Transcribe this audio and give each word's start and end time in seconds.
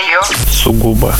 Твое. 0.00 0.20
Сугубо. 0.50 1.14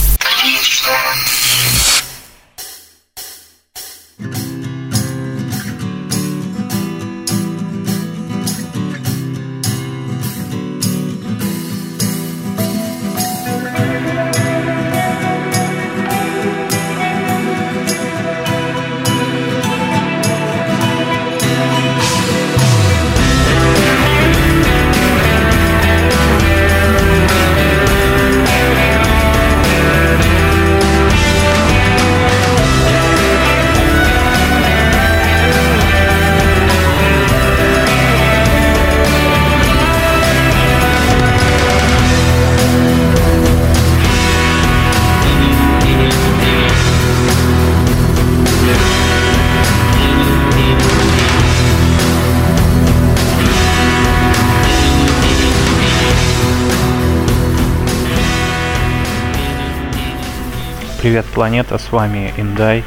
Привет, 61.01 61.25
планета, 61.25 61.79
с 61.79 61.93
вами 61.93 62.31
Индай. 62.37 62.85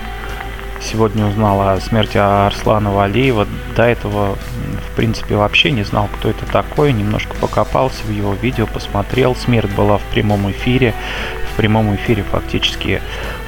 Сегодня 0.80 1.25
узнал 1.25 1.67
о 1.67 1.80
смерти 1.80 2.19
Арслана 2.19 2.92
Валиева. 2.92 3.47
До 3.75 3.81
этого, 3.81 4.38
в 4.92 4.95
принципе, 4.95 5.36
вообще 5.36 5.72
не 5.72 5.83
знал, 5.83 6.09
кто 6.14 6.30
это 6.30 6.45
такой. 6.45 6.94
Немножко 6.94 7.36
покопался 7.36 8.03
в 8.03 8.11
его 8.11 8.33
видео, 8.33 8.67
посмотрел. 8.67 9.36
Смерть 9.36 9.72
была 9.72 9.97
в 9.97 10.03
прямом 10.03 10.50
эфире. 10.52 10.94
В 11.52 11.56
прямом 11.56 11.94
эфире 11.95 12.23
фактически 12.23 13.00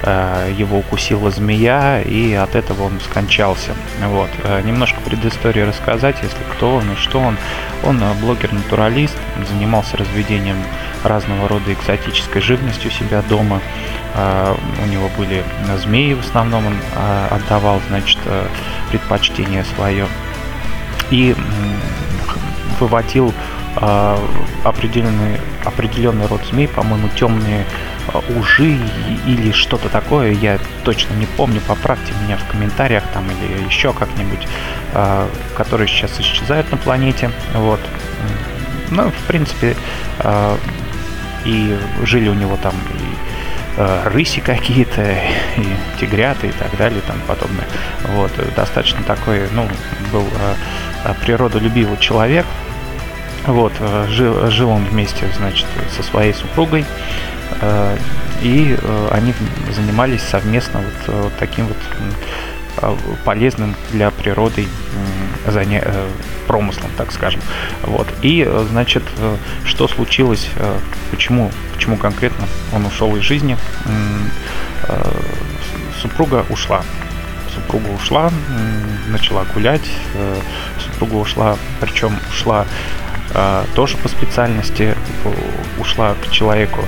э, 0.03 0.53
его 0.55 0.79
укусила 0.79 1.31
змея, 1.31 2.01
и 2.01 2.33
от 2.33 2.55
этого 2.55 2.83
он 2.83 2.99
скончался. 2.99 3.71
Вот. 4.03 4.29
Э, 4.43 4.61
немножко 4.63 4.99
предыстории 5.01 5.61
рассказать, 5.61 6.17
если 6.21 6.43
кто 6.53 6.75
он 6.75 6.91
и 6.91 6.95
что 6.95 7.19
он. 7.19 7.37
Он 7.83 8.01
э, 8.01 8.13
блогер-натуралист, 8.21 9.17
занимался 9.49 9.97
разведением 9.97 10.57
разного 11.03 11.47
рода 11.47 11.73
экзотической 11.73 12.41
живности 12.41 12.87
у 12.87 12.91
себя 12.91 13.23
дома. 13.23 13.61
А, 14.15 14.55
у 14.81 14.87
него 14.87 15.09
были 15.17 15.43
змеи 15.77 16.13
в 16.13 16.21
основном, 16.21 16.65
он 16.67 16.77
а, 16.95 17.27
отдавал, 17.31 17.81
значит, 17.89 18.17
э, 18.25 18.47
предпочтение 18.89 19.65
свое. 19.75 20.07
И 21.11 21.35
выводил 22.79 23.33
а, 23.77 24.19
определенный, 24.63 25.39
определенный 25.63 26.27
род 26.27 26.41
змей, 26.49 26.67
по-моему, 26.67 27.09
темные 27.15 27.65
ужи 28.37 28.77
или 29.25 29.51
что-то 29.51 29.89
такое, 29.89 30.31
я 30.31 30.59
точно 30.83 31.13
не 31.15 31.25
помню, 31.25 31.59
поправьте 31.67 32.13
меня 32.23 32.37
в 32.37 32.45
комментариях 32.47 33.03
там 33.13 33.25
или 33.29 33.65
еще 33.65 33.93
как-нибудь, 33.93 34.47
которые 35.57 35.87
сейчас 35.87 36.19
исчезают 36.19 36.71
на 36.71 36.77
планете, 36.77 37.31
вот. 37.55 37.79
Ну, 38.91 39.09
в 39.09 39.27
принципе, 39.27 39.75
и 41.45 41.77
жили 42.03 42.29
у 42.29 42.35
него 42.35 42.57
там 42.61 42.75
и 42.75 43.15
Э, 43.77 44.07
рыси 44.07 44.39
какие-то, 44.39 45.01
и 45.57 45.99
тигрята 45.99 46.47
и 46.47 46.51
так 46.51 46.75
далее 46.77 46.99
и 46.99 47.01
тому 47.01 47.19
подобное. 47.27 47.65
Вот, 48.13 48.31
достаточно 48.55 49.03
такой, 49.03 49.49
ну, 49.51 49.67
был 50.13 50.23
э, 50.23 50.55
природолюбивый 51.21 51.97
человек. 51.97 52.45
Вот, 53.45 53.73
э, 53.79 54.07
жил, 54.09 54.49
жил 54.49 54.69
он 54.69 54.85
вместе, 54.85 55.27
значит, 55.37 55.67
со 55.95 56.03
своей 56.03 56.33
супругой, 56.33 56.85
и 58.41 58.77
они 59.11 59.33
занимались 59.71 60.21
совместно 60.21 60.81
вот, 60.81 61.15
вот 61.15 61.33
таким 61.37 61.67
вот 61.67 62.97
полезным 63.23 63.75
для 63.91 64.09
природы 64.09 64.67
заня... 65.47 65.83
промыслом, 66.47 66.89
так 66.97 67.11
скажем. 67.11 67.39
Вот. 67.83 68.07
И, 68.23 68.49
значит, 68.71 69.03
что 69.63 69.87
случилось, 69.87 70.49
почему 71.11 71.51
почему 71.75 71.97
конкретно 71.97 72.47
он 72.73 72.85
ушел 72.85 73.15
из 73.15 73.21
жизни. 73.21 73.57
Э, 74.83 75.11
супруга 76.01 76.45
ушла. 76.49 76.83
Супруга 77.55 77.87
ушла, 77.89 78.31
начала 79.07 79.45
гулять. 79.53 79.89
Э, 80.13 80.35
супруга 80.79 81.15
ушла, 81.15 81.57
причем 81.79 82.17
ушла 82.29 82.65
э, 83.33 83.63
тоже 83.75 83.97
по 83.97 84.09
специальности, 84.09 84.95
ушла 85.79 86.15
к 86.21 86.29
человеку, 86.31 86.81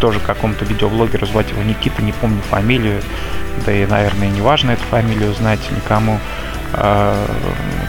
тоже 0.00 0.20
какому-то 0.20 0.64
видеоблогеру, 0.64 1.26
звать 1.26 1.50
его 1.50 1.62
Никита, 1.62 2.02
не 2.02 2.12
помню 2.12 2.40
фамилию, 2.42 3.02
да 3.66 3.72
и, 3.72 3.86
наверное, 3.86 4.28
не 4.28 4.40
важно 4.40 4.72
эту 4.72 4.84
фамилию 4.84 5.32
знать 5.34 5.60
никому, 5.70 6.18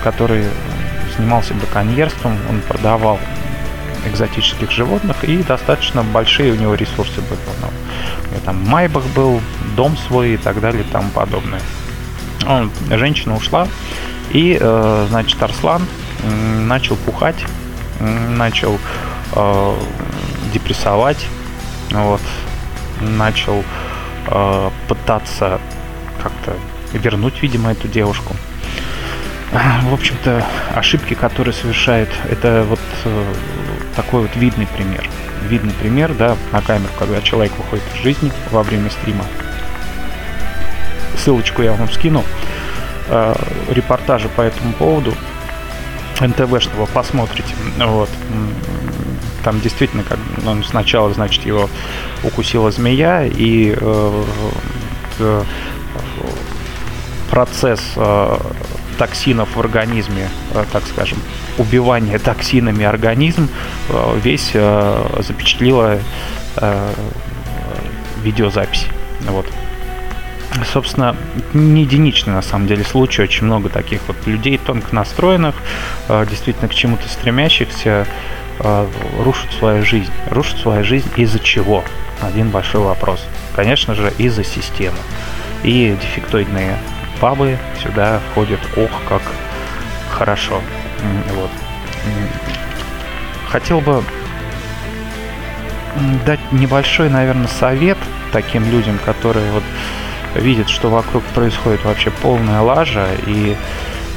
который 0.03 0.45
занимался 1.17 1.53
браконьерством, 1.53 2.37
он 2.49 2.61
продавал 2.61 3.19
экзотических 4.05 4.71
животных, 4.71 5.23
и 5.23 5.37
достаточно 5.43 6.03
большие 6.03 6.51
у 6.51 6.55
него 6.55 6.75
ресурсы 6.75 7.21
были. 7.21 7.39
Ну, 7.61 7.69
там 8.45 8.61
Майбах 8.67 9.05
был, 9.15 9.39
дом 9.75 9.97
свой 9.97 10.33
и 10.33 10.37
так 10.37 10.59
далее 10.59 10.83
и 10.83 10.91
тому 10.91 11.09
подобное. 11.09 11.61
Он, 12.47 12.71
женщина 12.89 13.35
ушла, 13.35 13.67
и, 14.31 14.57
э, 14.59 15.05
значит, 15.09 15.41
Арслан 15.41 15.85
начал 16.67 16.95
пухать, 16.95 17.43
начал 17.99 18.79
э, 19.33 19.75
депрессовать, 20.53 21.25
вот, 21.91 22.21
начал 23.01 23.63
э, 24.27 24.69
пытаться 24.87 25.59
как-то 26.21 26.53
вернуть, 26.93 27.41
видимо, 27.41 27.71
эту 27.71 27.87
девушку. 27.87 28.35
В 29.83 29.93
общем-то, 29.93 30.43
ошибки, 30.73 31.13
которые 31.13 31.53
совершает, 31.53 32.09
это 32.29 32.65
вот 32.67 32.79
э, 33.05 33.33
такой 33.95 34.21
вот 34.23 34.35
видный 34.35 34.65
пример. 34.65 35.07
Видный 35.47 35.73
пример, 35.73 36.13
да, 36.13 36.35
на 36.51 36.61
камеру, 36.61 36.91
когда 36.97 37.21
человек 37.21 37.51
выходит 37.57 37.83
из 37.93 38.01
жизни 38.01 38.31
во 38.49 38.63
время 38.63 38.89
стрима. 38.89 39.25
Ссылочку 41.17 41.61
я 41.61 41.73
вам 41.73 41.89
скину. 41.89 42.23
Э, 43.07 43.35
репортажи 43.69 44.29
по 44.29 44.41
этому 44.41 44.73
поводу. 44.73 45.13
НТВ, 46.19 46.61
чтобы 46.61 46.85
посмотрите. 46.87 47.53
Вот. 47.77 48.09
Там 49.43 49.59
действительно, 49.59 50.03
как 50.03 50.19
ну, 50.43 50.63
сначала, 50.63 51.13
значит, 51.13 51.45
его 51.45 51.69
укусила 52.23 52.71
змея, 52.71 53.25
и 53.25 53.75
э, 53.77 54.23
э, 55.19 55.43
процесс 57.29 57.81
э, 57.95 58.37
токсинов 58.97 59.55
в 59.55 59.59
организме, 59.59 60.29
э, 60.53 60.63
так 60.71 60.83
скажем, 60.85 61.17
убивание 61.57 62.19
токсинами 62.19 62.85
организм, 62.85 63.49
э, 63.89 64.19
весь 64.23 64.51
э, 64.53 65.19
запечатлила 65.19 65.99
видеозапись. 68.21 68.85
Вот. 69.21 69.47
Собственно, 70.71 71.15
не 71.53 71.81
единичный 71.81 72.33
на 72.33 72.41
самом 72.41 72.67
деле 72.67 72.83
случай, 72.83 73.21
очень 73.23 73.45
много 73.45 73.69
таких 73.69 74.01
вот 74.07 74.15
людей 74.25 74.57
тонко 74.57 74.93
настроенных, 74.93 75.55
действительно 76.07 76.67
к 76.67 76.75
чему-то 76.75 77.07
стремящихся, 77.09 78.07
рушат 79.19 79.51
свою 79.53 79.83
жизнь. 79.83 80.11
Рушат 80.29 80.59
свою 80.59 80.83
жизнь 80.83 81.09
из-за 81.15 81.39
чего? 81.39 81.83
Один 82.21 82.49
большой 82.49 82.81
вопрос. 82.81 83.25
Конечно 83.55 83.95
же, 83.95 84.13
из-за 84.17 84.43
системы. 84.43 84.97
И 85.63 85.97
дефектоидные 86.01 86.77
пабы 87.19 87.57
сюда 87.81 88.19
входят, 88.31 88.59
ох, 88.77 88.91
как 89.09 89.21
хорошо. 90.11 90.61
Вот. 91.35 91.49
Хотел 93.49 93.81
бы 93.81 94.03
дать 96.25 96.39
небольшой, 96.51 97.09
наверное, 97.09 97.47
совет 97.47 97.97
таким 98.31 98.69
людям, 98.69 98.99
которые 99.03 99.51
вот 99.51 99.63
видят, 100.35 100.69
что 100.69 100.89
вокруг 100.89 101.23
происходит 101.35 101.83
вообще 101.85 102.11
полная 102.11 102.61
лажа 102.61 103.07
и 103.27 103.55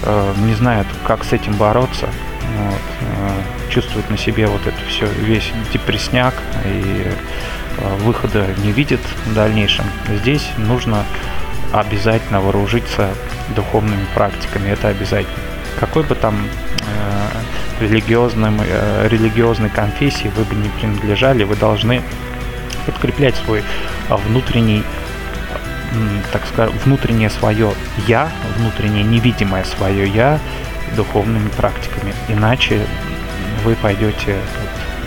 э, 0.03 0.35
не 0.39 0.55
знают, 0.55 0.87
как 1.07 1.25
с 1.25 1.33
этим 1.33 1.55
бороться. 1.55 2.09
Вот, 2.57 2.81
э, 3.01 3.71
чувствуют 3.71 4.09
на 4.11 4.17
себе 4.17 4.47
вот 4.47 4.67
это 4.67 4.77
все, 4.89 5.07
весь 5.07 5.53
депресняк 5.73 6.35
и 6.65 7.07
э, 7.07 7.97
выхода 7.99 8.47
не 8.65 8.73
видят 8.73 9.01
в 9.27 9.35
дальнейшем. 9.35 9.85
Здесь 10.23 10.49
нужно 10.57 11.05
обязательно 11.73 12.41
вооружиться 12.41 13.11
духовными 13.55 14.07
практиками, 14.15 14.71
это 14.71 14.89
обязательно. 14.89 15.37
Какой 15.79 16.05
бы 16.05 16.15
там 16.15 16.37
э, 16.81 17.85
религиозным, 17.85 18.61
э, 18.61 19.09
религиозной 19.09 19.69
конфессии 19.69 20.31
вы 20.37 20.45
бы 20.45 20.55
не 20.55 20.69
принадлежали, 20.69 21.45
вы 21.45 21.57
должны 21.57 22.03
подкреплять 22.87 23.35
свой 23.35 23.63
внутренний 24.09 24.85
так 26.33 26.47
сказать, 26.47 26.73
внутреннее 26.85 27.31
свое 27.31 27.73
я, 28.07 28.31
внутреннее 28.57 29.05
невидимое 29.05 29.65
свое 29.65 30.09
я 30.09 30.39
духовными 30.95 31.49
практиками. 31.49 32.15
Иначе 32.29 32.81
вы 33.65 33.75
пойдете 33.75 34.37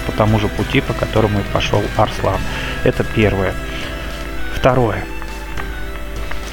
по 0.05 0.11
тому 0.11 0.39
же 0.39 0.47
пути, 0.47 0.81
по 0.81 0.93
которому 0.93 1.39
и 1.39 1.43
пошел 1.53 1.81
Арслан. 1.97 2.39
Это 2.83 3.03
первое. 3.03 3.53
Второе. 4.55 5.03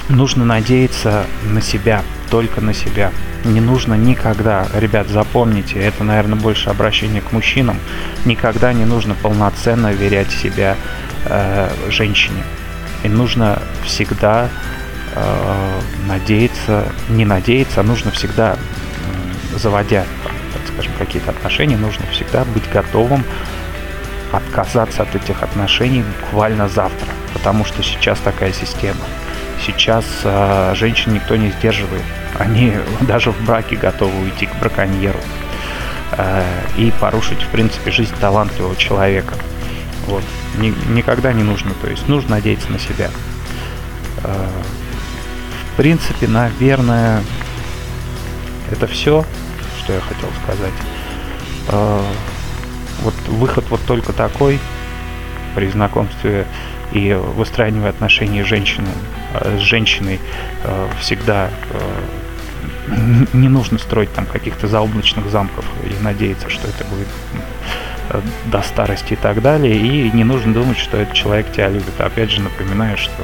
Нужно 0.09 0.45
надеяться 0.45 1.25
на 1.43 1.61
себя, 1.61 2.03
только 2.31 2.61
на 2.61 2.73
себя. 2.75 3.11
Не 3.45 3.61
нужно 3.61 3.95
никогда, 3.95 4.67
ребят, 4.75 5.09
запомните, 5.09 5.79
это, 5.81 6.05
наверное, 6.05 6.39
больше 6.39 6.71
обращение 6.71 7.21
к 7.21 7.33
мужчинам, 7.33 7.79
никогда 8.25 8.73
не 8.73 8.85
нужно 8.85 9.15
полноценно 9.15 9.93
верять 9.93 10.31
себя 10.31 10.77
э, 11.25 11.71
женщине. 11.91 12.43
И 13.07 13.09
нужно 13.09 13.63
всегда 13.85 14.49
э, 15.15 15.81
надеяться, 16.09 16.89
не 17.09 17.25
надеяться, 17.25 17.83
а 17.83 17.85
нужно 17.85 18.11
всегда, 18.11 18.55
э, 18.55 19.59
заводя, 19.59 20.05
так 20.53 20.63
скажем, 20.73 20.93
какие-то 20.99 21.31
отношения, 21.31 21.77
нужно 21.77 22.05
всегда 22.11 22.45
быть 22.47 22.69
готовым 22.69 23.23
отказаться 24.33 25.05
от 25.05 25.15
этих 25.15 25.45
отношений 25.45 26.03
буквально 26.21 26.69
завтра, 26.69 27.07
потому 27.33 27.65
что 27.65 27.81
сейчас 27.85 28.19
такая 28.19 28.53
система. 28.53 29.05
Сейчас 29.65 30.05
э, 30.25 30.75
женщин 30.75 31.15
никто 31.15 31.37
не 31.37 31.51
сдерживает. 31.51 32.03
Они 32.37 32.73
даже 33.03 33.31
в 33.31 33.41
браке 33.47 33.77
готовы 33.77 34.21
уйти 34.21 34.47
к 34.47 34.57
браконьеру 34.57 35.21
э, 36.11 36.45
и 36.77 36.93
порушить, 37.01 37.41
в 37.41 37.49
принципе, 37.51 37.93
жизнь 37.93 38.17
талантливого 38.21 38.75
человека. 38.75 39.35
Вот. 40.07 40.23
Ни, 40.59 40.73
никогда 40.93 41.33
не 41.33 41.43
нужно, 41.43 41.73
то 41.83 41.89
есть 41.89 42.09
нужно 42.09 42.37
надеяться 42.37 42.71
на 42.71 42.79
себя. 42.79 43.11
Э, 44.23 44.49
в 45.73 45.77
принципе, 45.77 46.29
наверное, 46.29 47.23
это 48.71 48.87
все, 48.87 49.25
что 49.81 49.93
я 49.93 50.01
хотел 50.01 50.29
сказать. 50.45 50.73
Э, 51.69 52.03
вот 53.03 53.15
выход 53.29 53.65
вот 53.69 53.81
только 53.87 54.13
такой 54.13 54.59
при 55.55 55.69
знакомстве 55.69 56.47
и 56.93 57.13
выстраивании 57.13 57.89
отношений 57.89 58.43
с 58.43 58.47
женщиной, 58.47 60.21
э, 60.63 60.89
всегда 61.01 61.51
не 63.33 63.49
нужно 63.49 63.79
строить 63.79 64.13
там 64.15 64.25
каких-то 64.27 64.69
заоблачных 64.69 65.29
замков 65.31 65.65
и 65.85 66.03
надеяться, 66.03 66.49
что 66.49 66.69
это 66.69 66.85
будет 66.85 67.09
до 68.47 68.63
старости 68.63 69.15
и 69.15 69.17
так 69.17 69.43
далее, 69.43 69.77
и 69.77 70.11
не 70.11 70.25
нужно 70.25 70.53
думать, 70.53 70.79
что 70.79 70.97
этот 70.97 71.15
человек 71.15 71.51
тебя 71.53 71.69
любит. 71.69 72.01
Опять 72.01 72.31
же, 72.31 72.41
напоминаю, 72.41 72.97
что 72.97 73.23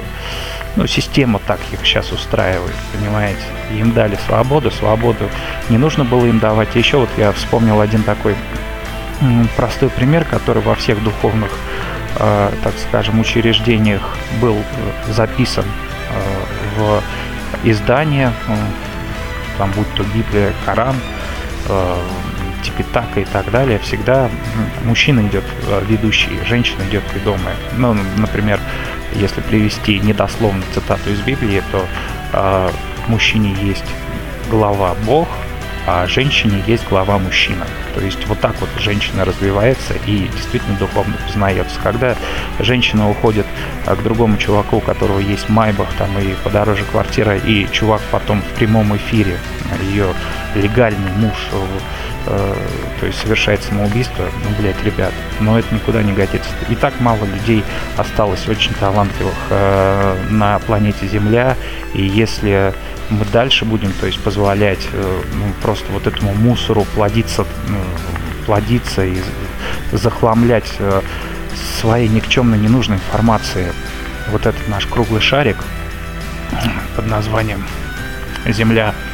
ну, 0.76 0.86
система 0.86 1.38
так 1.38 1.60
их 1.72 1.80
сейчас 1.84 2.12
устраивает, 2.12 2.74
понимаете. 2.92 3.40
Им 3.72 3.92
дали 3.92 4.18
свободу, 4.26 4.70
свободу 4.70 5.28
не 5.68 5.78
нужно 5.78 6.04
было 6.04 6.26
им 6.26 6.38
давать. 6.38 6.74
Еще 6.74 6.96
вот 6.96 7.10
я 7.18 7.32
вспомнил 7.32 7.80
один 7.80 8.02
такой 8.02 8.34
простой 9.56 9.88
пример, 9.90 10.24
который 10.24 10.62
во 10.62 10.74
всех 10.74 11.02
духовных, 11.02 11.50
э, 12.18 12.50
так 12.62 12.74
скажем, 12.88 13.20
учреждениях 13.20 14.16
был 14.40 14.56
э, 14.56 15.12
записан 15.12 15.64
э, 15.64 16.80
в 16.80 17.02
издание, 17.64 18.32
э, 18.48 18.56
там 19.58 19.70
будь 19.72 19.92
то 19.94 20.02
Библия, 20.14 20.52
Коран, 20.64 20.96
э, 21.68 21.96
Типитака 22.62 23.20
и 23.20 23.24
так 23.24 23.50
далее, 23.50 23.78
всегда 23.78 24.30
мужчина 24.84 25.26
идет 25.26 25.44
э, 25.68 25.82
ведущий, 25.88 26.30
женщина 26.46 26.82
идет 26.88 27.02
ведомая. 27.14 27.56
Ну, 27.76 27.96
например, 28.16 28.60
если 29.14 29.40
привести 29.40 29.98
недословно 29.98 30.62
цитату 30.74 31.10
из 31.10 31.20
Библии, 31.20 31.62
то 31.70 31.86
э, 32.32 32.70
мужчине 33.08 33.54
есть 33.60 33.84
глава 34.50 34.94
Бог, 35.06 35.28
а 35.86 36.06
женщине 36.06 36.62
есть 36.66 36.88
глава 36.88 37.18
мужчина. 37.18 37.66
То 37.94 38.00
есть 38.00 38.26
вот 38.26 38.40
так 38.40 38.54
вот 38.60 38.68
женщина 38.78 39.24
развивается 39.24 39.94
и 40.06 40.28
действительно 40.28 40.76
духовно 40.76 41.14
познается. 41.26 41.78
Когда 41.82 42.16
женщина 42.60 43.10
уходит 43.10 43.46
э, 43.86 43.94
к 43.94 44.02
другому 44.02 44.36
чуваку, 44.36 44.76
у 44.76 44.80
которого 44.80 45.18
есть 45.18 45.48
майбах 45.48 45.88
там 45.98 46.16
и 46.18 46.34
подороже 46.44 46.84
квартира, 46.84 47.36
и 47.36 47.66
чувак 47.72 48.00
потом 48.10 48.40
в 48.42 48.56
прямом 48.56 48.96
эфире, 48.96 49.38
ее 49.90 50.14
легальный 50.54 51.10
муж 51.12 51.34
э, 52.26 52.54
то 53.00 53.06
есть 53.06 53.18
совершает 53.20 53.62
самоубийство, 53.62 54.24
ну, 54.44 54.50
блядь, 54.58 54.82
ребят, 54.84 55.12
но 55.40 55.58
это 55.58 55.74
никуда 55.74 56.02
не 56.02 56.12
годится. 56.12 56.50
И 56.68 56.74
так 56.74 57.00
мало 57.00 57.24
людей 57.24 57.64
осталось 57.96 58.46
очень 58.48 58.72
талантливых 58.74 59.34
э, 59.50 60.16
на 60.30 60.58
планете 60.60 61.06
Земля, 61.06 61.56
и 61.94 62.02
если 62.02 62.72
мы 63.10 63.24
дальше 63.32 63.64
будем, 63.64 63.92
то 63.92 64.06
есть 64.06 64.20
позволять 64.20 64.86
э, 64.92 65.22
ну, 65.34 65.52
просто 65.62 65.90
вот 65.92 66.06
этому 66.06 66.32
мусору 66.34 66.86
плодиться, 66.94 67.42
э, 67.42 68.46
плодиться 68.46 69.04
и 69.04 69.16
захламлять 69.92 70.72
э, 70.78 71.02
своей 71.80 72.08
никчемной 72.08 72.58
ненужной 72.58 72.98
информацией 72.98 73.66
вот 74.30 74.46
этот 74.46 74.68
наш 74.68 74.86
круглый 74.86 75.20
шарик 75.20 75.56
под 76.96 77.06
названием 77.06 77.64
Земля– 78.46 78.94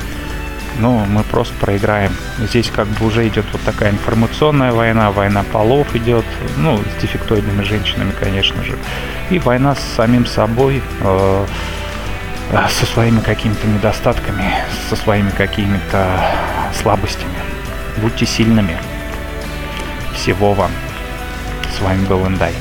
ну, 0.78 1.04
мы 1.06 1.22
просто 1.24 1.54
проиграем. 1.58 2.12
Здесь 2.38 2.70
как 2.70 2.86
бы 2.86 3.06
уже 3.06 3.26
идет 3.28 3.44
вот 3.52 3.62
такая 3.62 3.90
информационная 3.90 4.72
война, 4.72 5.10
война 5.10 5.42
полов 5.42 5.94
идет, 5.94 6.24
ну, 6.56 6.78
с 6.78 7.02
дефектоидными 7.02 7.62
женщинами, 7.62 8.12
конечно 8.18 8.62
же, 8.62 8.76
и 9.30 9.38
война 9.38 9.74
с 9.74 9.80
самим 9.96 10.26
собой, 10.26 10.82
э, 11.00 11.46
со 12.70 12.86
своими 12.86 13.20
какими-то 13.20 13.66
недостатками, 13.66 14.44
со 14.88 14.96
своими 14.96 15.30
какими-то 15.30 16.20
слабостями. 16.80 17.38
Будьте 17.98 18.26
сильными. 18.26 18.78
Всего 20.14 20.54
вам. 20.54 20.70
С 21.76 21.80
вами 21.80 22.04
был 22.06 22.26
Индай. 22.26 22.54